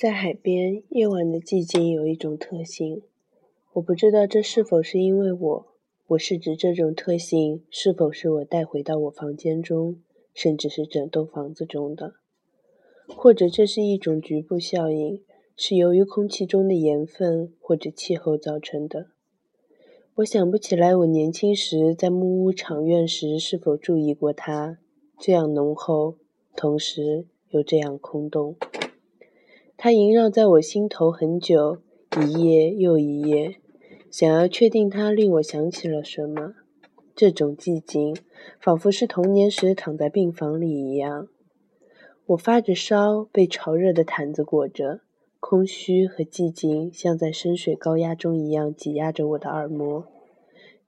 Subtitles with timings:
[0.00, 3.02] 在海边，夜晚的寂静有一种特性，
[3.72, 5.66] 我不知道这是否是因为我。
[6.06, 9.96] 我是指这种特性是否是我带回到我房间中，
[10.32, 12.14] 甚至是整栋房子中的，
[13.08, 15.20] 或者这是一种局部效应，
[15.56, 19.08] 是由于空气中的盐分或者气候造成的。
[20.18, 24.78] 我想不起来我年轻时在木屋场院时是否注意过它，
[25.18, 26.14] 这样浓厚，
[26.54, 28.54] 同时又这样空洞。
[29.80, 31.78] 它萦绕在我心头很久，
[32.20, 33.54] 一夜又一夜，
[34.10, 36.54] 想要确定它令我想起了什么。
[37.14, 38.16] 这种寂静，
[38.60, 41.28] 仿佛是童年时躺在病房里一样。
[42.26, 45.02] 我发着烧，被潮热的毯子裹着，
[45.38, 50.08] 空虚和寂静像在深水高压中一样挤压着我的耳膜。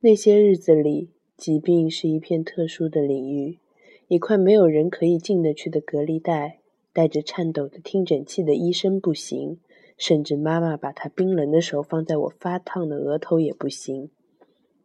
[0.00, 3.60] 那些日子里，疾病是一片特殊的领域，
[4.08, 6.59] 一块没有人可以进得去的隔离带。
[7.00, 9.58] 带着颤抖的听诊器的医生不行，
[9.96, 14.11] 甚至妈妈把她冰冷的手放在我发烫的额头也不行。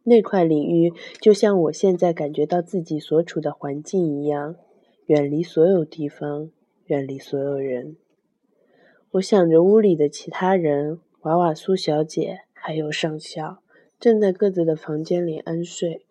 [0.04, 4.56] 那块领域就像我现在感觉到自己所处的环境一样，
[5.04, 6.50] 远离所有地方，
[6.86, 7.98] 远离所有人。
[9.10, 13.58] 我想着屋里的其他人，瓦瓦苏小姐还有上校，
[14.00, 16.05] 正在各自的房间里安睡。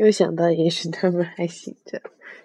[0.00, 2.00] 又想到，也许他们还醒着。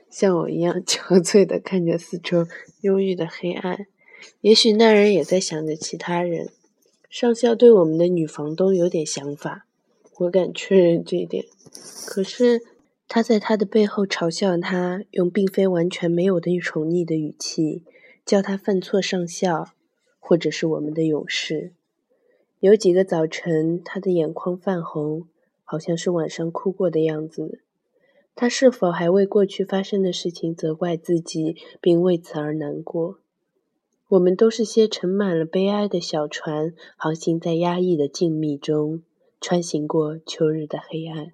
[0.09, 2.45] 像我一样憔悴地看着四周
[2.81, 3.87] 忧郁的黑暗，
[4.41, 6.49] 也许那人也在想着其他人。
[7.09, 9.65] 上校对我们的女房东有点想法，
[10.17, 11.45] 我敢确认这一点。
[12.05, 12.61] 可是
[13.07, 17.83] 他在他的背后嘲笑他，用并非完全没有的宠溺的语气
[18.25, 19.69] 叫他犯错上校，
[20.19, 21.71] 或者是我们的勇士。
[22.59, 25.25] 有几个早晨，他的眼眶泛红，
[25.65, 27.59] 好像是晚上哭过的样子。
[28.33, 33.19] 他是否还为过去发生的事情责怪自己，并为此而难过？
[34.09, 39.01] 我们都是些盛满了悲哀的小船，航行在压抑的静谧中，
[39.41, 41.31] 穿行过秋日的黑暗。